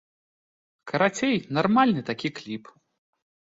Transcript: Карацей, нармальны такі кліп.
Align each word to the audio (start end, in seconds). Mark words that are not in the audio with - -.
Карацей, 0.91 1.37
нармальны 1.59 2.01
такі 2.11 2.29
кліп. 2.43 2.63